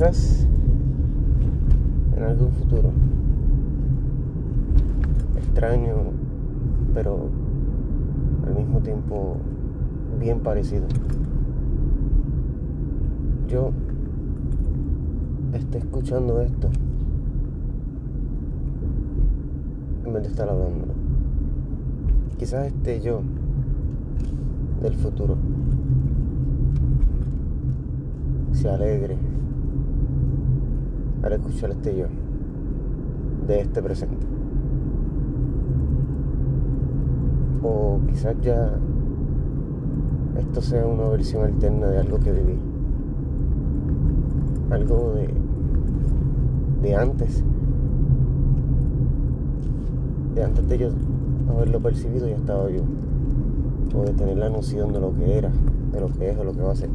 quizás 0.00 0.46
en 2.16 2.22
algún 2.22 2.52
futuro 2.52 2.90
extraño, 5.36 5.94
pero 6.94 7.28
al 8.46 8.54
mismo 8.54 8.80
tiempo 8.80 9.36
bien 10.18 10.40
parecido. 10.40 10.86
Yo 13.46 13.72
esté 15.52 15.76
escuchando 15.76 16.40
esto 16.40 16.70
en 20.06 20.12
vez 20.14 20.22
de 20.22 20.28
estar 20.30 20.48
hablando. 20.48 20.94
Quizás 22.38 22.68
esté 22.68 23.02
yo 23.02 23.20
del 24.80 24.94
futuro 24.94 25.36
se 28.52 28.66
alegre 28.66 29.29
al 31.22 31.32
escuchar 31.32 31.70
este 31.70 31.96
yo 31.96 32.06
de 33.46 33.60
este 33.60 33.82
presente. 33.82 34.26
O 37.62 37.98
quizás 38.08 38.34
ya 38.42 38.72
esto 40.38 40.62
sea 40.62 40.86
una 40.86 41.08
versión 41.08 41.44
alterna 41.44 41.88
de 41.88 41.98
algo 41.98 42.18
que 42.18 42.32
viví. 42.32 42.58
Algo 44.70 45.14
de, 45.14 45.28
de 46.82 46.94
antes. 46.94 47.44
De 50.34 50.44
antes 50.44 50.68
de 50.68 50.78
yo 50.78 50.88
haberlo 51.48 51.80
percibido 51.80 52.28
ya 52.28 52.36
estaba 52.36 52.70
yo. 52.70 52.82
O 53.94 54.04
de 54.04 54.12
tener 54.12 54.38
la 54.38 54.48
noción 54.48 54.92
de 54.92 55.00
lo 55.00 55.14
que 55.14 55.36
era, 55.36 55.50
de 55.92 56.00
lo 56.00 56.08
que 56.08 56.30
es 56.30 56.38
o 56.38 56.44
lo 56.44 56.52
que 56.52 56.62
va 56.62 56.72
a 56.72 56.76
ser. 56.76 56.88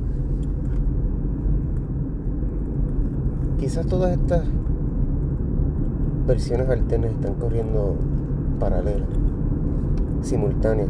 Quizás 3.58 3.88
todas 3.88 4.12
estas 4.12 4.44
versiones 6.28 6.70
alternas 6.70 7.12
están 7.12 7.34
corriendo 7.36 7.96
paralelas, 8.60 9.10
simultáneas. 10.22 10.90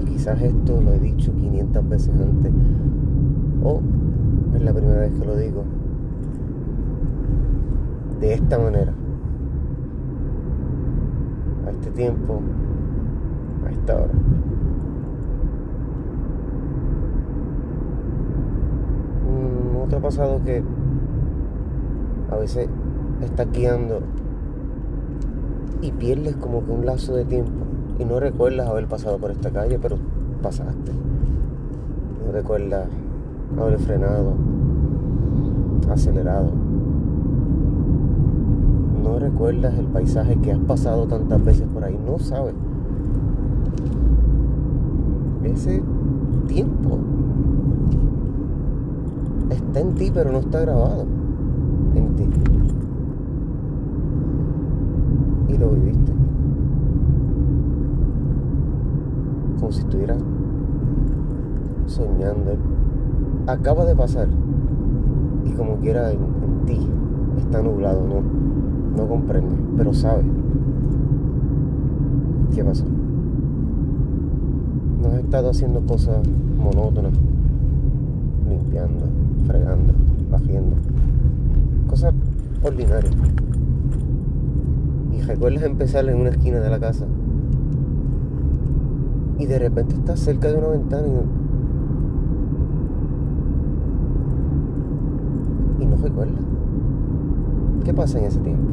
Y 0.00 0.04
quizás 0.04 0.40
esto 0.40 0.80
lo 0.80 0.92
he 0.92 0.98
dicho 0.98 1.32
500 1.32 1.88
veces 1.88 2.14
antes, 2.14 2.52
o 3.62 3.80
es 4.54 4.62
la 4.62 4.72
primera 4.72 5.00
vez 5.00 5.12
que 5.12 5.26
lo 5.26 5.36
digo, 5.36 5.64
de 8.20 8.34
esta 8.34 8.58
manera, 8.58 8.92
a 11.66 11.70
este 11.70 11.90
tiempo, 11.90 12.40
a 13.66 13.70
esta 13.70 13.94
hora. 13.96 14.14
¿No 19.72 19.77
te 19.88 19.96
ha 19.96 20.00
pasado 20.00 20.40
que 20.44 20.62
a 22.30 22.36
veces 22.36 22.68
estás 23.22 23.50
guiando 23.52 24.00
y 25.80 25.92
pierdes 25.92 26.36
como 26.36 26.64
que 26.64 26.72
un 26.72 26.84
lazo 26.84 27.14
de 27.14 27.24
tiempo 27.24 27.64
y 27.98 28.04
no 28.04 28.20
recuerdas 28.20 28.68
haber 28.68 28.86
pasado 28.86 29.18
por 29.18 29.30
esta 29.30 29.50
calle, 29.50 29.78
pero 29.80 29.96
pasaste? 30.42 30.92
No 32.24 32.32
recuerdas 32.32 32.86
haber 33.58 33.78
frenado, 33.78 34.34
acelerado. 35.90 36.50
No 39.02 39.18
recuerdas 39.18 39.74
el 39.78 39.86
paisaje 39.86 40.36
que 40.36 40.52
has 40.52 40.58
pasado 40.58 41.06
tantas 41.06 41.44
veces 41.44 41.66
por 41.72 41.82
ahí, 41.84 41.98
no 42.04 42.18
sabes. 42.18 42.54
Ese 45.44 45.82
tiempo 46.46 46.98
está 49.50 49.80
en 49.80 49.94
ti, 49.94 50.10
pero 50.12 50.32
no 50.32 50.38
está 50.38 50.60
grabado 50.60 51.06
en 51.94 52.14
ti. 52.16 52.28
Y 55.48 55.58
lo 55.58 55.70
viviste. 55.70 56.12
Como 59.58 59.72
si 59.72 59.80
estuvieras 59.80 60.18
soñando. 61.86 62.56
Acaba 63.46 63.84
de 63.84 63.96
pasar. 63.96 64.28
Y 65.44 65.50
como 65.52 65.76
quiera 65.76 66.12
en, 66.12 66.20
ti 66.66 66.78
está 67.38 67.62
nublado, 67.62 68.06
no, 68.06 68.22
no 68.96 69.08
comprende, 69.08 69.56
pero 69.76 69.94
sabe. 69.94 70.24
¿Qué 72.54 72.64
pasó? 72.64 72.84
No 75.00 75.08
has 75.08 75.20
estado 75.20 75.50
haciendo 75.50 75.80
cosas 75.86 76.26
monótonas, 76.58 77.12
limpiando, 78.48 79.06
fregando, 79.46 79.92
bajiendo. 80.30 80.76
Cosas 81.86 82.14
ordinarias. 82.62 83.14
Y 85.12 85.20
recuerdas 85.22 85.62
empezar 85.62 86.08
en 86.08 86.20
una 86.20 86.30
esquina 86.30 86.60
de 86.60 86.70
la 86.70 86.78
casa. 86.78 87.06
Y 89.38 89.46
de 89.46 89.58
repente 89.58 89.94
estás 89.94 90.20
cerca 90.20 90.48
de 90.48 90.56
una 90.56 90.68
ventana 90.68 91.06
y, 95.78 95.82
y 95.82 95.86
no 95.86 95.96
recuerdas. 95.96 96.40
¿Qué 97.84 97.94
pasa 97.94 98.18
en 98.18 98.24
ese 98.24 98.40
tiempo? 98.40 98.64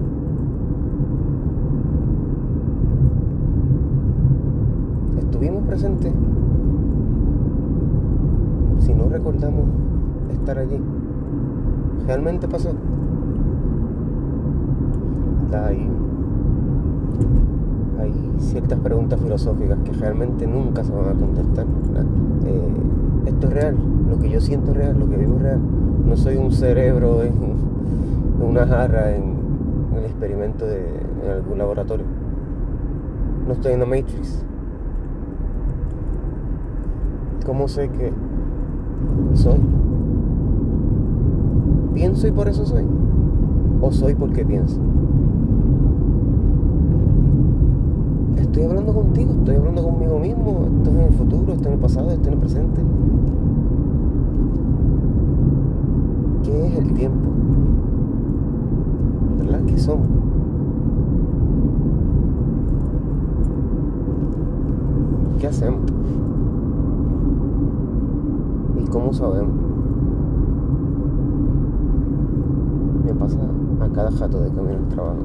¿Estuvimos 5.19 5.63
presentes? 5.63 6.13
Si 8.79 8.93
no 8.93 9.07
recordamos 9.09 9.65
estar 10.33 10.57
allí, 10.57 10.79
¿realmente 12.07 12.47
pasó? 12.47 12.69
Hay, 15.53 15.89
hay 18.01 18.35
ciertas 18.39 18.77
preguntas 18.79 19.19
filosóficas 19.21 19.77
que 19.85 19.93
realmente 19.93 20.45
nunca 20.45 20.83
se 20.83 20.91
van 20.91 21.07
a 21.07 21.13
contestar. 21.13 21.65
Eh, 22.45 23.27
esto 23.27 23.47
es 23.47 23.53
real, 23.53 23.77
lo 24.09 24.19
que 24.19 24.29
yo 24.29 24.41
siento 24.41 24.71
es 24.71 24.77
real, 24.77 24.99
lo 24.99 25.09
que 25.09 25.17
vivo 25.17 25.35
es 25.37 25.41
real. 25.41 25.59
No 26.05 26.17
soy 26.17 26.35
un 26.35 26.51
cerebro 26.51 27.23
en, 27.23 27.33
una 28.41 28.67
jarra 28.67 29.15
en, 29.15 29.35
el 29.97 30.03
experimento 30.03 30.65
de 30.65 30.83
algún 31.31 31.57
laboratorio. 31.57 32.05
No 33.47 33.53
estoy 33.53 33.73
en 33.73 33.79
la 33.79 33.85
Matrix. 33.85 34.43
¿Cómo 37.45 37.67
sé 37.67 37.89
que 37.89 38.11
soy? 39.35 39.59
¿Pienso 41.95 42.27
y 42.27 42.31
por 42.31 42.49
eso 42.49 42.65
soy? 42.65 42.83
¿O 43.79 43.89
soy 43.89 44.15
porque 44.15 44.43
pienso? 44.43 44.81
Estoy 48.35 48.63
hablando 48.63 48.93
contigo, 48.93 49.31
estoy 49.31 49.55
hablando 49.55 49.81
conmigo 49.81 50.19
mismo, 50.19 50.67
esto 50.77 50.89
es 50.91 50.95
en 50.97 51.03
el 51.03 51.13
futuro, 51.13 51.53
esto 51.53 51.61
es 51.61 51.67
en 51.67 51.73
el 51.73 51.79
pasado, 51.79 52.11
esto 52.11 52.21
es 52.21 52.27
en 52.27 52.33
el 52.33 52.39
presente. 52.39 52.81
¿Qué 56.43 56.67
es 56.67 56.77
el 56.79 56.93
tiempo? 56.93 57.29
¿Verdad? 59.39 59.61
¿Qué 59.65 59.77
somos? 59.77 60.07
¿Qué 65.39 65.47
hacemos? 65.47 65.79
¿Y 68.83 68.87
cómo 68.87 69.13
sabemos? 69.13 69.65
Me 73.04 73.04
pasa 73.19 73.37
a 73.81 73.87
cada 73.89 74.11
jato 74.11 74.39
de 74.41 74.49
camino 74.49 74.77
al 74.77 74.87
trabajo. 74.89 75.17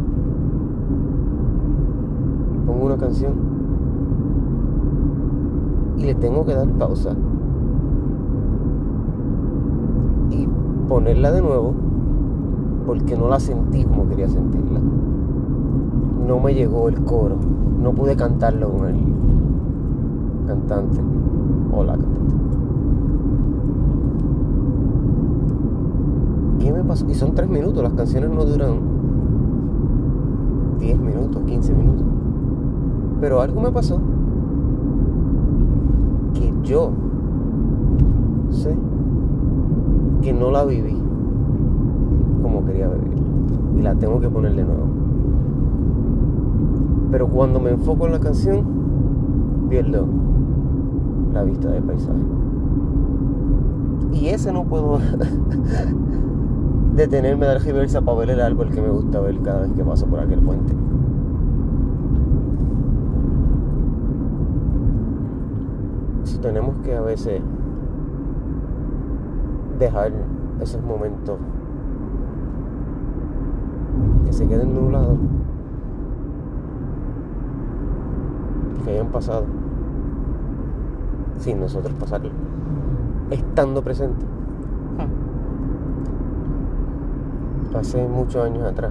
Pongo 2.67 2.87
una 2.87 2.97
canción 2.97 3.33
y 5.99 6.05
le 6.05 6.15
tengo 6.15 6.45
que 6.47 6.55
dar 6.55 6.69
pausa 6.69 7.15
y 10.31 10.48
ponerla 10.89 11.33
de 11.33 11.42
nuevo 11.42 11.75
porque 12.87 13.16
no 13.16 13.28
la 13.28 13.39
sentí 13.39 13.84
como 13.84 14.09
quería 14.09 14.28
sentirla. 14.28 14.81
No 16.27 16.41
me 16.41 16.54
llegó 16.54 16.89
el 16.89 17.04
coro, 17.04 17.36
no 17.83 17.93
pude 17.93 18.16
cantarlo 18.16 18.71
con 18.71 18.89
el 18.89 18.97
cantante 20.47 21.01
o 21.72 21.84
la. 21.84 21.98
¿Qué 26.71 26.77
me 26.77 26.84
pasó? 26.84 27.05
Y 27.11 27.15
son 27.15 27.34
tres 27.34 27.49
minutos, 27.49 27.83
las 27.83 27.95
canciones 27.95 28.31
no 28.31 28.45
duran 28.45 28.78
10 30.78 31.01
minutos, 31.01 31.43
15 31.45 31.75
minutos. 31.75 32.07
Pero 33.21 33.41
algo 33.41 33.61
me 33.61 33.72
pasó 33.72 33.99
que 36.33 36.53
yo 36.63 36.93
sé 38.51 38.77
que 40.22 40.33
no 40.33 40.53
la 40.53 40.65
viví 40.65 40.97
como 42.41 42.65
quería 42.65 42.87
vivir. 42.87 43.19
Y 43.77 43.83
la 43.83 43.97
tengo 43.97 44.21
que 44.21 44.28
poner 44.28 44.55
de 44.55 44.63
nuevo. 44.63 44.87
Pero 47.11 47.27
cuando 47.27 47.59
me 47.59 47.71
enfoco 47.71 48.07
en 48.07 48.13
la 48.13 48.21
canción, 48.21 48.65
pierdo 49.69 50.07
la 51.33 51.43
vista 51.43 51.69
del 51.69 51.83
paisaje. 51.83 52.21
Y 54.13 54.28
ese 54.28 54.53
no 54.53 54.63
puedo 54.67 55.01
detenerme 56.95 57.47
a 57.47 57.54
dar 57.54 57.63
reversa 57.63 58.01
para 58.01 58.19
ver 58.19 58.31
el 58.31 58.41
árbol 58.41 58.71
que 58.71 58.81
me 58.81 58.89
gusta 58.89 59.21
ver 59.21 59.41
cada 59.41 59.60
vez 59.60 59.72
que 59.72 59.84
paso 59.84 60.07
por 60.07 60.21
aquel 60.21 60.41
puente. 60.41 60.75
Si 66.25 66.39
tenemos 66.39 66.77
que 66.84 66.97
a 66.97 67.01
veces 67.01 67.41
dejar 69.78 70.13
esos 70.60 70.83
momentos 70.83 71.39
que 74.25 74.33
se 74.33 74.47
queden 74.47 74.75
nublados, 74.75 75.19
que 78.84 78.91
hayan 78.91 79.09
pasado, 79.09 79.45
sin 81.39 81.60
nosotros 81.60 81.95
pasarlo, 81.95 82.31
estando 83.31 83.83
presente. 83.83 84.27
Hace 87.75 88.07
muchos 88.09 88.45
años 88.45 88.65
atrás, 88.65 88.91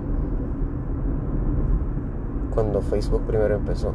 cuando 2.54 2.80
Facebook 2.82 3.24
primero 3.28 3.56
empezó, 3.56 3.92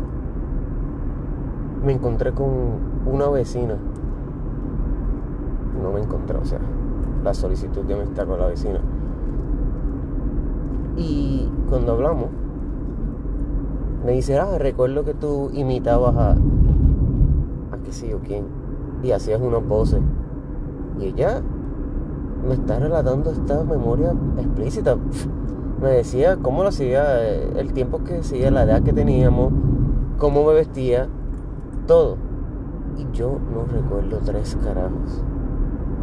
me 1.84 1.92
encontré 1.92 2.32
con 2.32 2.50
una 3.06 3.28
vecina. 3.28 3.76
No 5.82 5.90
me 5.92 6.00
encontré, 6.00 6.36
o 6.36 6.44
sea, 6.44 6.60
la 7.22 7.32
solicitud 7.32 7.82
de 7.84 7.94
amistad 7.94 8.26
con 8.26 8.38
la 8.38 8.46
vecina. 8.46 8.80
Y 10.96 11.48
cuando 11.68 11.92
hablamos, 11.92 12.28
me 14.04 14.12
dice, 14.12 14.38
ah, 14.38 14.58
recuerdo 14.58 15.04
que 15.04 15.14
tú 15.14 15.50
imitabas 15.54 16.14
a, 16.14 16.30
a 16.32 17.78
qué 17.82 17.90
sé 17.90 18.10
yo 18.10 18.18
quién, 18.20 18.44
y 19.02 19.12
hacías 19.12 19.40
unas 19.40 19.66
voces. 19.66 20.00
Y 21.00 21.06
ella 21.06 21.42
me 22.46 22.54
está 22.54 22.78
relatando 22.78 23.30
esta 23.30 23.64
memoria 23.64 24.12
explícita. 24.38 24.96
Me 25.80 25.88
decía 25.90 26.38
cómo 26.40 26.62
lo 26.62 26.68
hacía, 26.68 27.22
eh, 27.22 27.52
el 27.56 27.72
tiempo 27.72 28.04
que 28.04 28.18
hacía, 28.18 28.50
la 28.50 28.62
edad 28.62 28.82
que 28.82 28.92
teníamos, 28.92 29.52
cómo 30.18 30.44
me 30.46 30.54
vestía, 30.54 31.08
todo. 31.86 32.16
Y 32.96 33.06
yo 33.16 33.38
no 33.52 33.64
recuerdo 33.64 34.20
tres 34.24 34.56
carajos 34.62 35.22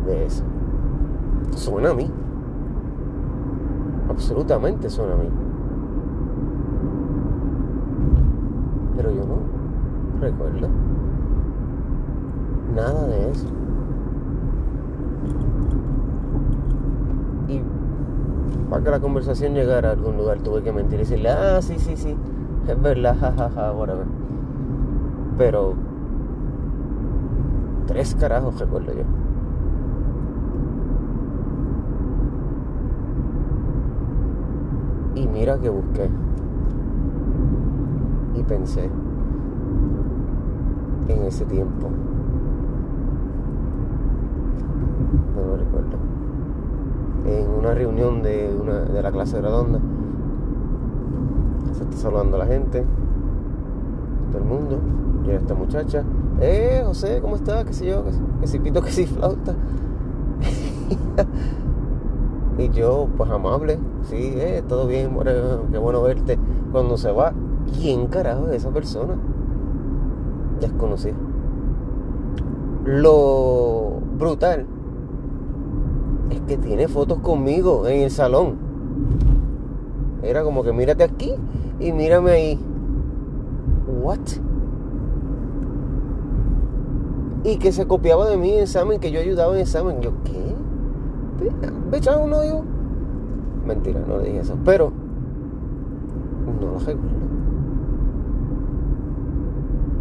de 0.06 0.26
eso. 0.26 0.44
Suena 1.56 1.92
a 1.92 1.94
mí. 1.94 2.10
Absolutamente 4.10 4.90
suena 4.90 5.14
a 5.14 5.18
mí. 5.18 5.30
Pero 8.98 9.12
yo 9.12 9.22
no 9.26 10.20
recuerdo 10.20 10.68
nada 12.76 13.08
de 13.08 13.32
eso. 13.32 13.48
Y 17.48 17.62
para 18.72 18.84
que 18.86 18.90
la 18.90 19.02
conversación 19.02 19.54
llegara 19.54 19.90
a 19.90 19.92
algún 19.92 20.16
lugar 20.16 20.40
tuve 20.40 20.64
que 20.64 20.72
mentir 20.72 20.96
y 20.96 21.00
decirle, 21.00 21.28
ah, 21.28 21.62
sí, 21.62 21.78
sí, 21.78 21.98
sí, 21.98 22.16
es 22.66 22.82
verdad, 22.82 23.18
jajaja, 23.20 23.50
ja, 23.50 23.74
whatever. 23.74 24.06
Pero 25.38 25.74
tres 27.86 28.16
carajos 28.16 28.58
recuerdo 28.58 28.94
yo. 28.94 29.04
Y 35.16 35.28
mira 35.28 35.58
que 35.58 35.70
busqué. 35.70 36.10
Y 38.36 38.44
pensé 38.44 38.90
en 41.10 41.24
ese 41.24 41.44
tiempo. 41.44 41.90
No 45.36 45.46
lo 45.46 45.58
recuerdo. 45.58 45.98
En 47.26 47.51
una 47.62 47.76
reunión 47.76 48.24
de, 48.24 48.52
una, 48.60 48.80
de 48.80 49.04
la 49.04 49.12
clase 49.12 49.36
de 49.36 49.44
redonda. 49.44 49.80
Se 51.74 51.84
está 51.84 51.96
saludando 51.96 52.38
la 52.38 52.48
gente. 52.48 52.84
Todo 54.32 54.42
el 54.42 54.48
mundo. 54.48 54.80
Llega 55.24 55.38
esta 55.38 55.54
muchacha. 55.54 56.04
Eh, 56.40 56.82
José, 56.84 57.20
¿cómo 57.22 57.36
estás? 57.36 57.64
¿Qué 57.66 57.74
sé 57.74 57.86
yo? 57.86 58.04
Que 58.40 58.48
si 58.48 58.58
pito, 58.58 58.82
que 58.82 58.92
si 58.92 59.06
flauta. 59.06 59.54
y 62.58 62.70
yo, 62.70 63.08
pues 63.16 63.30
amable. 63.30 63.78
Sí, 64.10 64.34
eh, 64.38 64.64
todo 64.68 64.88
bien, 64.88 65.16
qué 65.72 65.78
bueno 65.78 66.02
verte. 66.02 66.40
Cuando 66.72 66.98
se 66.98 67.12
va, 67.12 67.34
¿quién 67.80 68.08
carajo 68.08 68.48
es 68.48 68.56
esa 68.56 68.72
persona? 68.72 69.14
Desconocido. 70.60 71.16
Lo 72.86 74.00
brutal 74.18 74.66
que 76.48 76.58
tiene 76.58 76.88
fotos 76.88 77.20
conmigo 77.20 77.88
en 77.88 78.02
el 78.02 78.12
salón. 78.12 78.56
Era 80.24 80.44
como 80.44 80.64
que 80.64 80.72
mírate 80.72 81.04
aquí 81.04 81.34
y 81.80 81.92
mírame 81.92 82.32
ahí. 82.32 82.60
What? 84.02 84.20
Y 87.44 87.58
que 87.58 87.72
se 87.72 87.88
copiaba 87.88 88.30
de 88.30 88.38
mí 88.38 88.52
en 88.54 88.62
examen, 88.62 89.00
que 89.00 89.12
yo 89.12 89.20
ayudaba 89.20 89.56
en 89.56 89.62
examen. 89.62 90.02
Yo, 90.02 90.12
¿qué? 90.24 90.42
¿Ve, 91.90 92.00
chavo, 92.00 92.28
no 92.28 92.42
digo? 92.42 92.64
Mentira, 93.66 94.02
no 94.08 94.20
dije 94.20 94.40
eso. 94.40 94.56
Pero 94.64 94.92
no 96.60 96.68
lo 96.74 96.80
recuerdo. 96.80 97.22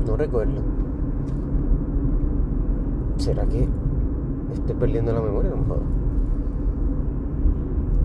No 0.06 0.16
recuerdo. 0.16 0.60
¿Será 3.16 3.46
que 3.46 3.68
estoy 4.52 4.74
perdiendo 4.74 5.12
la 5.12 5.20
memoria? 5.20 5.50
Jodas. 5.50 5.99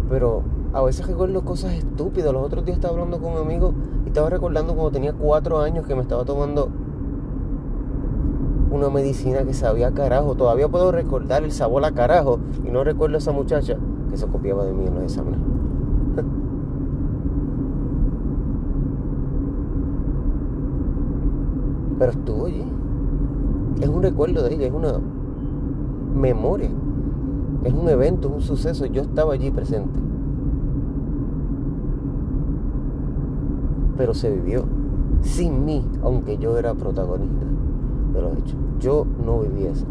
Pero 0.10 0.44
a 0.74 0.82
veces 0.84 1.08
recuerdo 1.08 1.44
cosas 1.44 1.74
estúpidas. 1.74 2.32
Los 2.34 2.46
otros 2.46 2.66
días 2.66 2.78
estaba 2.78 2.94
hablando 2.94 3.20
con 3.20 3.34
un 3.34 3.40
amigo 3.40 3.74
y 4.04 4.08
estaba 4.08 4.30
recordando 4.30 4.74
cuando 4.74 4.92
tenía 4.92 5.14
cuatro 5.14 5.60
años 5.60 5.88
que 5.88 5.96
me 5.96 6.02
estaba 6.02 6.26
tomando 6.26 6.70
una 8.72 8.90
medicina 8.90 9.44
que 9.44 9.54
sabía 9.54 9.92
carajo. 9.92 10.36
Todavía 10.36 10.68
puedo 10.68 10.92
recordar 10.92 11.44
el 11.44 11.52
sabor 11.52 11.86
a 11.86 11.92
carajo 11.92 12.40
y 12.64 12.72
no 12.72 12.84
recuerdo 12.84 13.16
a 13.16 13.20
esa 13.20 13.32
muchacha 13.32 13.78
que 14.10 14.18
se 14.18 14.28
copiaba 14.28 14.66
de 14.66 14.74
mí 14.74 14.86
en 14.86 14.96
los 14.96 15.04
exámenes. 15.04 15.40
Pero 21.98 22.12
estuvo 22.12 22.46
allí. 22.46 22.66
Es 23.82 23.88
un 23.88 24.04
recuerdo 24.04 24.44
de 24.44 24.54
ella, 24.54 24.68
es 24.68 24.74
una 24.74 25.00
memoria. 26.16 26.70
Es 27.66 27.74
un 27.74 27.90
evento, 27.90 28.30
un 28.30 28.42
suceso. 28.42 28.86
Yo 28.86 29.02
estaba 29.02 29.34
allí 29.34 29.50
presente. 29.50 30.00
Pero 33.98 34.14
se 34.14 34.32
vivió 34.32 34.66
sin 35.22 35.66
mí, 35.66 35.84
aunque 36.04 36.38
yo 36.38 36.60
era 36.60 36.76
protagonista 36.76 37.44
de 38.14 38.22
los 38.22 38.38
hechos. 38.38 38.56
Yo 38.80 39.08
no 39.26 39.40
viví 39.40 39.64
eso. 39.64 39.88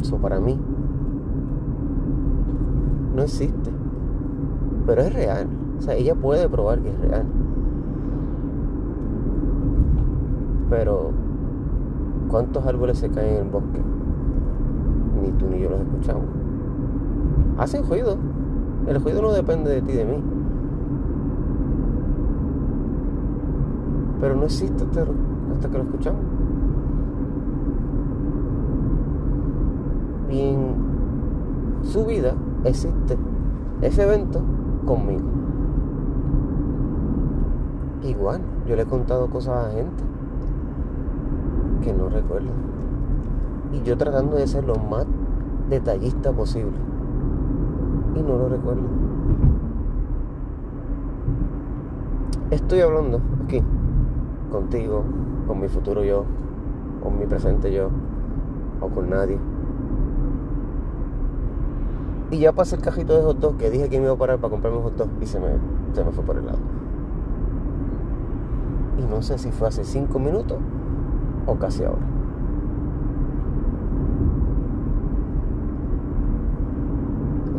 Eso 0.00 0.18
para 0.18 0.38
mí 0.38 0.56
no 3.16 3.22
existe. 3.22 3.72
Pero 4.86 5.02
es 5.02 5.12
real. 5.12 5.48
O 5.78 5.82
sea, 5.82 5.94
ella 5.94 6.14
puede 6.14 6.48
probar 6.48 6.78
que 6.78 6.90
es 6.90 7.00
real. 7.00 7.26
Pero, 10.70 11.10
¿cuántos 12.30 12.64
árboles 12.64 12.98
se 12.98 13.08
caen 13.08 13.34
en 13.36 13.46
el 13.46 13.50
bosque? 13.50 13.80
Ni 15.20 15.32
tú 15.32 15.46
ni 15.48 15.60
yo 15.60 15.70
los 15.70 15.80
escuchamos. 15.80 16.37
Hacen 17.58 17.84
ruido. 17.88 18.16
El 18.86 19.02
ruido 19.02 19.20
no 19.20 19.32
depende 19.32 19.70
de 19.70 19.82
ti, 19.82 19.92
de 19.92 20.04
mí. 20.04 20.22
Pero 24.20 24.36
no 24.36 24.44
existe 24.44 24.84
hasta, 24.84 25.68
que 25.68 25.78
lo 25.78 25.84
escuchamos. 25.84 26.22
Y 30.30 30.40
en 30.40 30.74
su 31.82 32.04
vida 32.04 32.34
existe 32.64 33.16
ese 33.82 34.02
evento 34.04 34.40
conmigo. 34.86 35.24
Igual, 38.04 38.40
yo 38.66 38.76
le 38.76 38.82
he 38.82 38.86
contado 38.86 39.28
cosas 39.28 39.66
a 39.66 39.70
gente 39.70 40.04
que 41.82 41.92
no 41.92 42.08
recuerdo. 42.08 42.48
Y 43.72 43.82
yo 43.82 43.96
tratando 43.96 44.36
de 44.36 44.46
ser 44.46 44.64
lo 44.64 44.76
más 44.76 45.06
detallista 45.68 46.32
posible. 46.32 46.87
No 48.26 48.36
lo 48.36 48.48
recuerdo. 48.48 48.82
Estoy 52.50 52.80
hablando 52.80 53.20
aquí 53.44 53.62
contigo, 54.50 55.04
con 55.46 55.60
mi 55.60 55.68
futuro 55.68 56.02
yo, 56.02 56.24
con 57.02 57.18
mi 57.18 57.26
presente 57.26 57.72
yo, 57.72 57.90
o 58.80 58.88
con 58.88 59.10
nadie. 59.10 59.38
Y 62.30 62.38
ya 62.38 62.52
pasé 62.52 62.76
el 62.76 62.82
cajito 62.82 63.16
de 63.16 63.22
hot 63.22 63.56
que 63.56 63.70
dije 63.70 63.88
que 63.88 63.98
me 63.98 64.04
iba 64.04 64.14
a 64.14 64.18
parar 64.18 64.38
para 64.38 64.50
comprarme 64.50 64.78
un 64.78 64.84
hot 64.84 65.08
y 65.20 65.26
se 65.26 65.40
me, 65.40 65.48
se 65.92 66.04
me 66.04 66.10
fue 66.10 66.24
por 66.24 66.36
el 66.36 66.46
lado. 66.46 66.58
Y 68.98 69.02
no 69.10 69.22
sé 69.22 69.38
si 69.38 69.50
fue 69.50 69.68
hace 69.68 69.84
cinco 69.84 70.18
minutos 70.18 70.58
o 71.46 71.54
casi 71.54 71.84
ahora. 71.84 72.17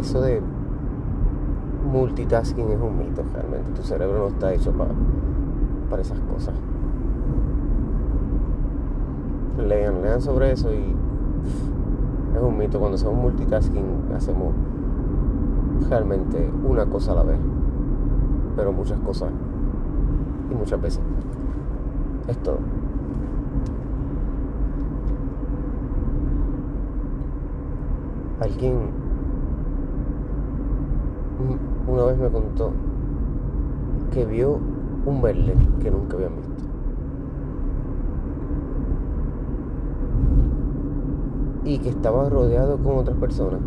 Eso 0.10 0.22
de 0.22 0.42
multitasking 1.92 2.72
es 2.72 2.82
un 2.82 2.98
mito 2.98 3.24
realmente. 3.32 3.72
Tu 3.76 3.84
cerebro 3.84 4.18
no 4.18 4.28
está 4.30 4.52
hecho 4.52 4.72
para, 4.72 4.90
para 5.88 6.02
esas 6.02 6.20
cosas. 6.22 6.56
Lean, 9.60 10.02
lean 10.02 10.20
sobre 10.20 10.52
eso 10.52 10.74
y 10.74 10.96
es 12.36 12.42
un 12.42 12.58
mito. 12.58 12.80
Cuando 12.80 12.96
hacemos 12.96 13.14
multitasking 13.16 14.12
hacemos 14.16 14.56
realmente 15.88 16.52
una 16.68 16.88
cosa 16.88 17.12
a 17.12 17.16
la 17.16 17.24
vez. 17.24 17.40
Pero 18.56 18.74
muchas 18.74 19.00
cosas. 19.02 19.30
Y 20.50 20.56
muchas 20.56 20.82
veces. 20.82 21.02
Es 22.28 22.38
todo. 22.40 22.58
Alguien 28.42 28.99
una 31.88 32.04
vez 32.06 32.18
me 32.18 32.30
contó 32.30 32.72
que 34.12 34.26
vio 34.26 34.60
un 35.06 35.22
verde 35.22 35.56
que 35.82 35.92
nunca 35.92 36.18
habían 36.18 36.36
visto. 36.36 36.54
Y 41.64 41.80
que 41.80 41.90
estaba 41.90 42.30
rodeado 42.30 42.78
con 42.78 42.98
otras 42.98 43.18
personas. 43.18 43.62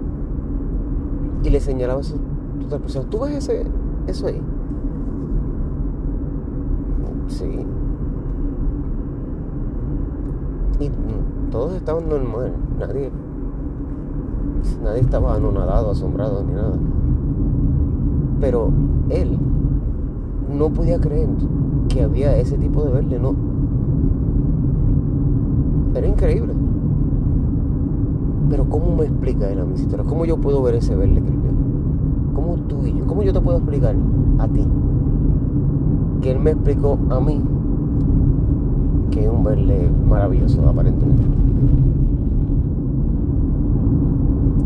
Y 1.45 1.51
le 1.51 1.61
señalaba 1.61 2.01
a 2.01 2.65
otras 2.65 2.81
personas, 2.81 3.11
¿tú 3.11 3.21
ves 3.21 3.37
ese, 3.37 3.67
eso 4.07 4.27
ahí? 4.27 4.41
Sí. 7.29 7.67
Y 10.81 10.91
todos 11.51 11.75
estaban 11.75 12.09
normal, 12.09 12.53
nadie, 12.79 13.11
nadie 14.83 15.01
estaba 15.01 15.35
anonadado, 15.37 15.93
asombrado 15.93 16.43
ni 16.45 16.55
nada. 16.55 16.77
Pero 18.43 18.71
él 19.09 19.39
no 20.53 20.71
podía 20.71 20.99
creer 20.99 21.29
que 21.89 22.03
había 22.03 22.37
ese 22.37 22.59
tipo 22.59 22.83
de 22.83 22.91
verde, 22.91 23.21
no. 23.21 23.37
Era 25.95 26.09
increíble. 26.09 26.53
Pero 28.51 28.69
¿cómo 28.69 28.97
me 28.97 29.05
explica 29.05 29.49
él 29.49 29.61
a 29.61 29.65
mi 29.65 29.75
historia? 29.75 30.05
¿Cómo 30.05 30.25
yo 30.25 30.39
puedo 30.39 30.61
ver 30.61 30.75
ese 30.75 30.97
verde 30.97 31.23
que 31.23 31.29
él 31.29 31.37
vio? 31.37 31.53
¿Cómo 32.35 32.57
tú 32.67 32.85
y 32.85 32.99
yo? 32.99 33.07
¿Cómo 33.07 33.23
yo 33.23 33.33
te 33.33 33.41
puedo 33.41 33.59
explicar 33.59 33.95
a 34.39 34.49
ti? 34.49 34.67
Que 36.21 36.33
él 36.33 36.41
me 36.41 36.51
explicó 36.51 36.99
a 37.11 37.21
mí 37.21 37.41
que 39.13 39.25
es 39.25 39.31
un 39.31 39.45
verde 39.45 39.89
maravilloso, 40.09 40.69
aparentemente. 40.69 41.23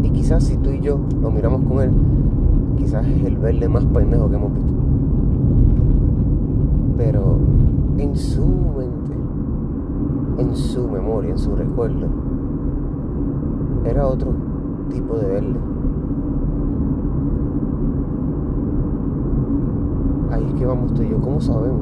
Y 0.02 0.11
quizás 0.12 0.45
si 0.45 0.56
tú 0.56 0.71
y 0.71 0.80
yo 0.80 0.99
lo 1.21 1.30
miramos 1.30 1.61
con 1.68 1.83
él, 1.83 1.90
quizás 2.76 3.06
es 3.06 3.25
el 3.25 3.37
verde 3.37 3.68
más 3.68 3.85
pendejo 3.87 4.28
que 4.28 4.37
hemos 4.37 4.54
visto. 4.54 4.73
Pero 6.97 7.38
en 7.99 8.16
su 8.16 8.47
mente, 8.47 9.14
en 10.38 10.54
su 10.54 10.88
memoria, 10.88 11.30
en 11.30 11.38
su 11.38 11.54
recuerdo, 11.56 12.06
era 13.85 14.06
otro 14.06 14.33
tipo 14.90 15.16
de 15.16 15.26
verde. 15.26 15.59
Ahí 20.30 20.45
es 20.47 20.54
que 20.54 20.66
vamos 20.66 20.95
tú 20.95 21.02
y 21.02 21.11
yo, 21.11 21.21
¿cómo 21.21 21.40
sabemos 21.40 21.80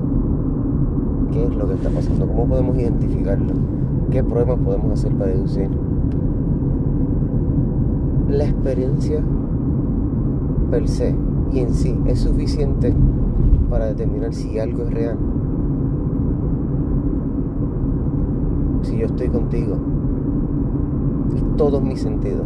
qué 1.32 1.44
es 1.44 1.56
lo 1.56 1.66
que 1.66 1.74
está 1.74 1.90
pasando? 1.90 2.26
¿Cómo 2.26 2.46
podemos 2.46 2.76
identificarlo? 2.76 3.54
¿Qué 4.10 4.22
pruebas 4.22 4.58
podemos 4.58 4.92
hacer 4.92 5.12
para 5.14 5.30
deducir? 5.32 5.68
La 8.28 8.44
experiencia 8.44 9.22
per 10.74 10.88
se 10.88 11.14
y 11.52 11.60
en 11.60 11.72
sí 11.72 11.96
es 12.04 12.18
suficiente 12.18 12.92
para 13.70 13.86
determinar 13.86 14.34
si 14.34 14.58
algo 14.58 14.82
es 14.82 14.92
real. 14.92 15.16
Si 18.82 18.98
yo 18.98 19.06
estoy 19.06 19.28
contigo, 19.28 19.76
todos 21.56 21.80
mis 21.80 22.00
sentidos 22.00 22.44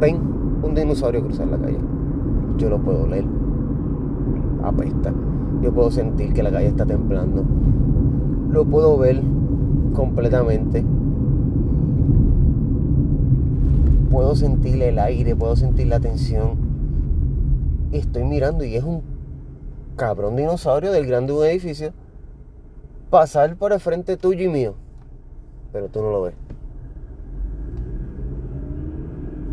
ven 0.00 0.16
un 0.62 0.74
dinosaurio 0.74 1.20
cruzar 1.22 1.48
la 1.48 1.58
calle, 1.58 1.78
yo 2.56 2.70
lo 2.70 2.78
puedo 2.78 3.06
leer. 3.06 3.26
Apesta. 4.62 5.12
Yo 5.60 5.74
puedo 5.74 5.90
sentir 5.90 6.32
que 6.32 6.42
la 6.42 6.50
calle 6.50 6.68
está 6.68 6.86
temblando. 6.86 7.44
Lo 8.50 8.64
puedo 8.64 8.96
ver 8.96 9.22
completamente 9.92 10.82
puedo 14.16 14.34
sentir 14.34 14.82
el 14.82 14.98
aire, 14.98 15.36
puedo 15.36 15.56
sentir 15.56 15.88
la 15.88 16.00
tensión. 16.00 16.56
Y 17.92 17.98
estoy 17.98 18.24
mirando 18.24 18.64
y 18.64 18.74
es 18.74 18.82
un 18.82 19.02
cabrón 19.94 20.36
dinosaurio 20.36 20.90
del 20.90 21.04
grande 21.04 21.34
de 21.34 21.38
un 21.38 21.44
edificio 21.44 21.92
pasar 23.10 23.56
por 23.56 23.74
el 23.74 23.78
frente 23.78 24.16
tuyo 24.16 24.46
y 24.46 24.48
mío. 24.48 24.74
Pero 25.70 25.88
tú 25.88 26.00
no 26.00 26.10
lo 26.12 26.22
ves. 26.22 26.34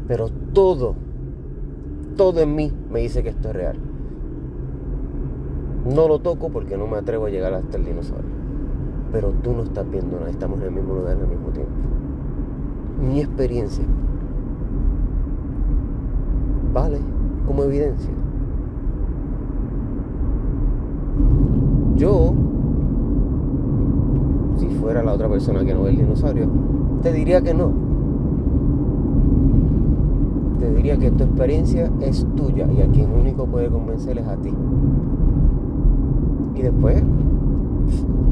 Pero 0.07 0.29
todo, 0.53 0.95
todo 2.15 2.39
en 2.39 2.55
mí 2.55 2.71
me 2.89 3.01
dice 3.01 3.21
que 3.21 3.29
esto 3.31 3.49
es 3.49 3.55
real. 3.57 3.77
No 5.93 6.07
lo 6.07 6.19
toco 6.19 6.47
porque 6.51 6.77
no 6.77 6.87
me 6.87 6.95
atrevo 6.95 7.25
a 7.25 7.29
llegar 7.29 7.53
hasta 7.53 7.75
el 7.75 7.83
dinosaurio. 7.83 8.31
Pero 9.11 9.31
tú 9.43 9.51
no 9.51 9.63
estás 9.63 9.91
viendo 9.91 10.17
nada, 10.17 10.31
estamos 10.31 10.57
en 10.61 10.67
el 10.67 10.71
mismo 10.71 10.95
lugar 10.95 11.17
al 11.17 11.27
mismo 11.27 11.49
tiempo. 11.49 11.73
Mi 13.01 13.19
experiencia 13.19 13.83
vale 16.73 16.97
como 17.45 17.63
evidencia. 17.63 18.11
Yo, 21.95 22.33
si 24.57 24.67
fuera 24.67 25.03
la 25.03 25.13
otra 25.13 25.29
persona 25.29 25.63
que 25.63 25.73
no 25.73 25.83
ve 25.83 25.91
el 25.91 25.97
dinosaurio, 25.97 26.47
te 27.01 27.13
diría 27.13 27.41
que 27.41 27.53
no. 27.53 27.71
Te 30.59 30.73
diría 30.73 30.97
que 30.97 31.11
tu 31.11 31.23
experiencia 31.23 31.91
es 32.01 32.25
tuya 32.35 32.67
y 32.71 32.81
a 32.81 32.87
quien 32.87 33.11
único 33.11 33.45
puede 33.45 33.69
convencer 33.69 34.17
es 34.17 34.27
a 34.27 34.37
ti. 34.37 34.53
Y 36.55 36.61
después 36.61 37.03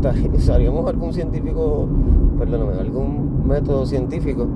usaríamos 0.35 0.89
algún 0.89 1.13
científico, 1.13 1.87
perdóname, 2.39 2.73
algún 2.79 3.47
método 3.47 3.85
científico 3.85 4.47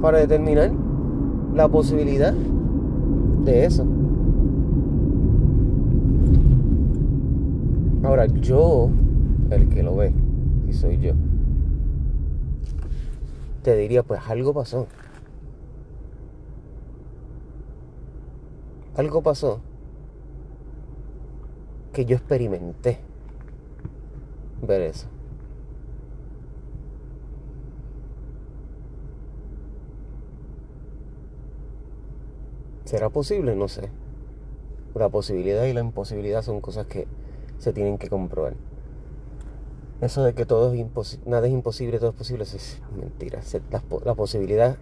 para 0.00 0.18
determinar 0.18 0.72
la 1.54 1.68
posibilidad 1.68 2.32
de 2.32 3.64
eso. 3.64 3.86
Ahora, 8.04 8.26
yo, 8.26 8.90
el 9.50 9.68
que 9.68 9.82
lo 9.82 9.96
ve, 9.96 10.12
y 10.68 10.72
soy 10.72 10.98
yo, 10.98 11.12
te 13.62 13.76
diría, 13.76 14.02
pues 14.02 14.20
algo 14.28 14.54
pasó. 14.54 14.86
Algo 18.96 19.22
pasó 19.22 19.60
que 21.92 22.04
yo 22.04 22.16
experimenté 22.16 22.98
ver 24.66 24.82
eso. 24.82 25.08
¿Será 32.88 33.10
posible? 33.10 33.54
No 33.54 33.68
sé. 33.68 33.90
La 34.94 35.10
posibilidad 35.10 35.64
y 35.64 35.74
la 35.74 35.80
imposibilidad 35.80 36.40
son 36.40 36.62
cosas 36.62 36.86
que 36.86 37.06
se 37.58 37.74
tienen 37.74 37.98
que 37.98 38.08
comprobar. 38.08 38.54
Eso 40.00 40.24
de 40.24 40.32
que 40.32 40.46
todo 40.46 40.72
es 40.72 40.80
imposible, 40.80 41.30
nada 41.30 41.46
es 41.48 41.52
imposible, 41.52 41.98
todo 41.98 42.08
es 42.08 42.16
posible, 42.16 42.44
es 42.44 42.80
mentira. 42.98 43.42
La 44.06 44.14
posibilidad, 44.14 44.78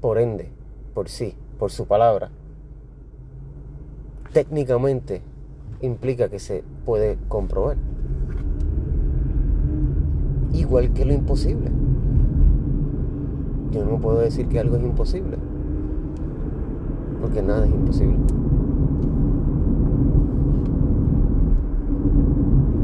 por 0.00 0.18
ende, 0.18 0.48
por 0.94 1.08
sí, 1.08 1.36
por 1.60 1.70
su 1.70 1.86
palabra, 1.86 2.32
técnicamente 4.32 5.22
implica 5.82 6.28
que 6.28 6.40
se 6.40 6.64
puede 6.84 7.18
comprobar. 7.28 7.76
Igual 10.52 10.92
que 10.92 11.04
lo 11.04 11.12
imposible. 11.12 11.70
Yo 13.70 13.84
no 13.84 14.00
puedo 14.00 14.18
decir 14.18 14.48
que 14.48 14.58
algo 14.58 14.74
es 14.74 14.82
imposible 14.82 15.38
porque 17.20 17.42
nada 17.42 17.66
es 17.66 17.74
imposible. 17.74 18.18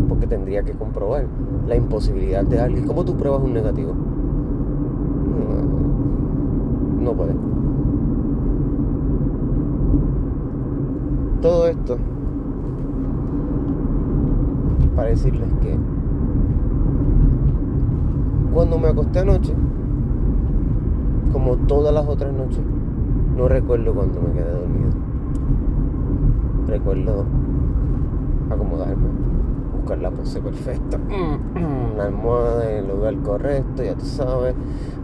Porque 0.09 0.27
tendría 0.27 0.63
que 0.63 0.73
comprobar 0.73 1.27
la 1.67 1.77
imposibilidad 1.77 2.45
de 2.45 2.61
alguien. 2.61 2.87
¿Cómo 2.87 3.05
tú 3.05 3.17
pruebas 3.17 3.43
un 3.43 3.53
negativo? 3.53 3.93
No, 7.01 7.13
puede. 7.15 7.35
Todo 11.41 11.67
esto 11.67 11.97
para 14.95 15.09
decirles 15.09 15.49
que 15.61 15.77
cuando 18.53 18.79
me 18.79 18.89
acosté 18.89 19.21
anoche, 19.21 19.55
como 21.33 21.57
todas 21.57 21.93
las 21.93 22.07
otras 22.07 22.33
noches. 22.33 22.61
No 23.37 23.49
recuerdo 23.49 23.95
cuando 23.95 24.21
me 24.21 24.33
quedé 24.33 24.51
dormido. 24.51 24.91
Recuerdo 26.67 27.25
acomodarme, 28.51 29.09
buscar 29.75 29.99
la 29.99 30.11
pose 30.11 30.41
perfecta, 30.41 30.99
la 31.97 32.05
almohada 32.05 32.71
en 32.71 32.85
el 32.85 32.89
lugar 32.89 33.17
correcto, 33.19 33.83
ya 33.83 33.95
tú 33.95 34.05
sabes, 34.05 34.55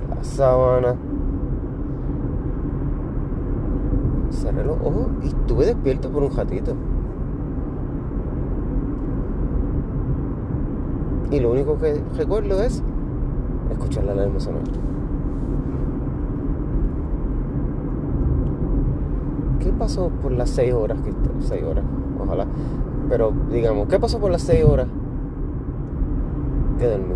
la 0.08 0.23
sábana. 0.23 0.94
Cerré 4.30 4.64
los 4.64 4.78
ojos 4.80 5.08
y 5.23 5.28
estuve 5.28 5.66
despierto 5.66 6.11
por 6.11 6.23
un 6.23 6.37
ratito. 6.37 6.75
Y 11.30 11.40
lo 11.40 11.50
único 11.50 11.78
que 11.78 12.02
recuerdo 12.16 12.62
es 12.62 12.82
escuchar 13.70 14.04
la 14.04 14.12
alarma 14.12 14.40
sonar. 14.40 14.62
¿Qué 19.58 19.72
pasó 19.72 20.08
por 20.08 20.32
las 20.32 20.50
seis 20.50 20.72
horas 20.72 20.98
que 21.00 21.12
seis 21.40 21.62
horas? 21.64 21.84
Ojalá. 22.20 22.46
Pero 23.08 23.32
digamos, 23.50 23.88
¿qué 23.88 23.98
pasó 23.98 24.18
por 24.18 24.30
las 24.30 24.42
seis 24.42 24.64
horas 24.64 24.86
que 26.78 26.86
dormí? 26.86 27.14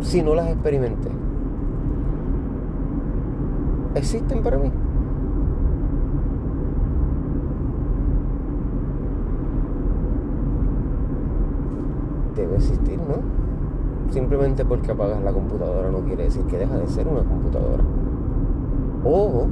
Si 0.00 0.22
no 0.22 0.34
las 0.34 0.48
experimenté. 0.48 1.10
¿Existen 3.94 4.42
para 4.42 4.58
mí? 4.58 4.70
debe 12.34 12.56
existir, 12.56 12.98
¿no? 12.98 13.43
Simplemente 14.14 14.64
porque 14.64 14.92
apagas 14.92 15.20
la 15.24 15.32
computadora 15.32 15.90
no 15.90 15.98
quiere 16.04 16.22
decir 16.22 16.44
que 16.44 16.56
deja 16.56 16.76
de 16.76 16.86
ser 16.86 17.08
una 17.08 17.24
computadora. 17.24 17.82
O 19.04 19.48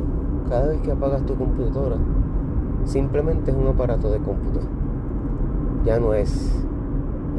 cada 0.48 0.68
vez 0.68 0.80
que 0.82 0.92
apagas 0.92 1.26
tu 1.26 1.34
computadora, 1.34 1.96
simplemente 2.84 3.50
es 3.50 3.56
un 3.56 3.66
aparato 3.66 4.08
de 4.08 4.20
cómputo. 4.20 4.60
Ya 5.84 5.98
no 5.98 6.14
es 6.14 6.64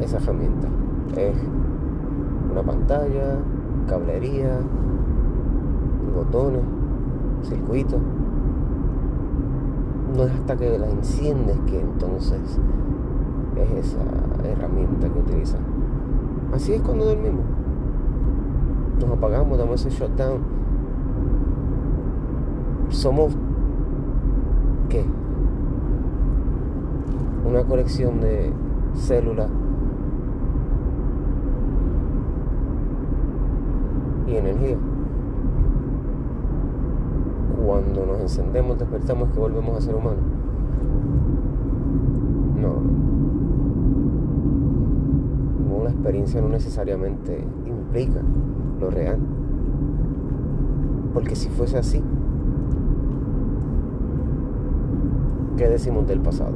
esa 0.02 0.18
herramienta. 0.18 0.68
Es 1.16 1.34
una 2.52 2.62
pantalla, 2.62 3.38
cablería, 3.88 4.58
botones, 6.14 6.60
circuitos. 7.44 8.02
No 10.14 10.24
es 10.24 10.30
hasta 10.30 10.56
que 10.58 10.78
la 10.78 10.90
enciendes 10.90 11.56
que 11.60 11.80
entonces 11.80 12.60
es 13.56 13.86
esa 13.86 14.02
herramienta 14.46 15.08
que 15.08 15.18
utiliza. 15.20 15.56
Así 16.54 16.72
es 16.72 16.80
cuando 16.82 17.04
dormimos. 17.04 17.44
Nos 19.00 19.10
apagamos, 19.10 19.58
damos 19.58 19.84
ese 19.84 19.90
shutdown. 19.90 20.38
Somos, 22.90 23.36
¿qué? 24.88 25.04
Una 27.44 27.64
colección 27.64 28.20
de 28.20 28.52
células 28.92 29.48
y 34.28 34.36
energía. 34.36 34.76
Cuando 37.66 38.06
nos 38.06 38.20
encendemos, 38.20 38.78
despertamos 38.78 39.28
que 39.30 39.40
volvemos 39.40 39.76
a 39.76 39.80
ser 39.80 39.96
humanos. 39.96 40.22
No 42.54 43.03
experiencia 45.94 46.40
no 46.40 46.48
necesariamente 46.48 47.42
implica 47.66 48.20
lo 48.80 48.90
real. 48.90 49.18
Porque 51.12 51.34
si 51.36 51.48
fuese 51.48 51.78
así, 51.78 52.02
¿qué 55.56 55.68
decimos 55.68 56.06
del 56.06 56.20
pasado? 56.20 56.52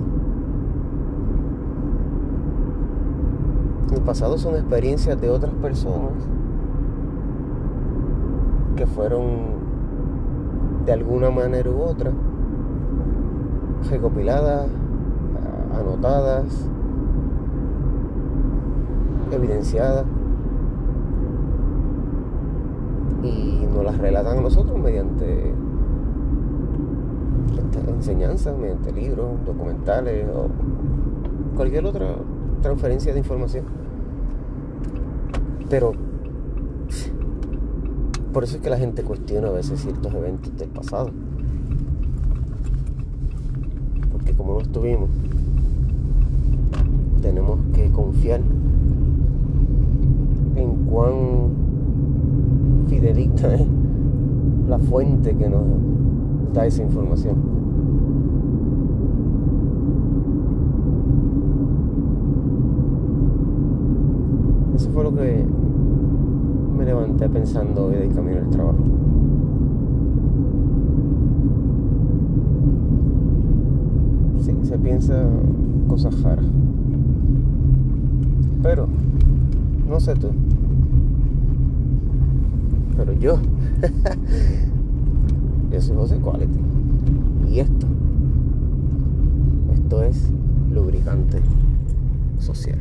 El 3.95 4.03
pasado 4.03 4.37
son 4.37 4.55
experiencias 4.57 5.21
de 5.21 5.31
otras 5.31 5.55
personas 5.55 6.13
que 8.77 8.87
fueron 8.87 9.59
de 10.85 10.93
alguna 10.93 11.31
manera 11.31 11.71
u 11.71 11.81
otra 11.81 12.13
recopiladas, 13.91 14.69
anotadas, 15.75 16.69
evidenciadas 19.37 20.05
y 23.23 23.67
nos 23.73 23.85
las 23.85 23.99
relatan 23.99 24.39
a 24.39 24.41
nosotros 24.41 24.79
mediante 24.79 25.55
enseñanzas, 27.99 28.57
mediante 28.57 28.93
libros, 28.93 29.45
documentales 29.45 30.27
o 30.29 30.49
cualquier 31.57 31.85
otra 31.85 32.15
transferencia 32.63 33.13
de 33.13 33.19
información. 33.19 33.65
Pero 35.69 35.93
por 38.33 38.45
eso 38.45 38.57
es 38.57 38.63
que 38.63 38.71
la 38.71 38.79
gente 38.79 39.03
cuestiona 39.03 39.49
a 39.49 39.53
veces 39.53 39.81
ciertos 39.81 40.13
eventos 40.15 40.57
del 40.57 40.69
pasado. 40.69 41.11
Porque 44.13 44.33
como 44.33 44.55
no 44.55 44.61
estuvimos, 44.61 45.11
tenemos 47.21 47.59
que 47.75 47.91
confiar 47.91 48.41
cuán 50.91 51.51
fidelita 52.89 53.55
es 53.55 53.67
la 54.69 54.79
fuente 54.79 55.35
que 55.35 55.49
nos 55.49 55.63
da 56.55 56.67
esa 56.67 56.83
información. 56.83 57.37
Eso 64.75 64.91
fue 64.91 65.05
lo 65.05 65.15
que 65.15 65.45
me 66.77 66.85
levanté 66.85 67.29
pensando 67.29 67.87
hoy 67.87 67.97
de 67.97 68.09
camino 68.09 68.39
al 68.39 68.51
trabajo. 68.51 68.79
Sí, 74.41 74.57
se 74.63 74.79
piensa 74.79 75.25
cosas 75.89 76.23
raras. 76.23 76.47
Pero, 78.63 78.87
no 79.89 79.99
sé 80.01 80.15
tú. 80.15 80.29
Pero 82.99 83.13
yo, 83.13 83.39
yo 85.71 85.81
soy 85.81 85.97
José 85.97 86.19
Quality. 86.19 86.59
Y 87.49 87.61
esto, 87.61 87.87
esto 89.73 90.03
es 90.03 90.31
lubricante 90.73 91.41
social. 92.41 92.81